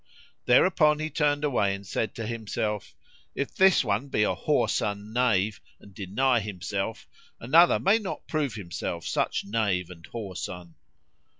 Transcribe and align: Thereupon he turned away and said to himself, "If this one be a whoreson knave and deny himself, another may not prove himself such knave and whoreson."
Thereupon 0.45 0.97
he 0.97 1.11
turned 1.11 1.43
away 1.43 1.75
and 1.75 1.85
said 1.85 2.15
to 2.15 2.25
himself, 2.25 2.95
"If 3.35 3.53
this 3.53 3.83
one 3.83 4.07
be 4.07 4.23
a 4.23 4.33
whoreson 4.33 5.13
knave 5.13 5.61
and 5.79 5.93
deny 5.93 6.39
himself, 6.39 7.07
another 7.39 7.77
may 7.77 7.99
not 7.99 8.27
prove 8.27 8.55
himself 8.55 9.05
such 9.05 9.45
knave 9.45 9.91
and 9.91 10.03
whoreson." 10.11 10.73